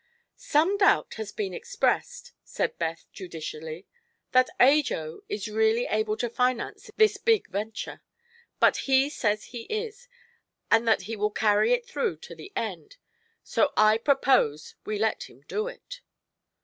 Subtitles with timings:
[0.35, 3.85] "Some doubt has been expressed," said Beth judicially,
[4.31, 8.01] "that Ajo is really able to finance this big venture.
[8.59, 10.07] But he says he is,
[10.71, 12.97] and that he will carry it through to the end,
[13.43, 16.01] so I propose we let him do it."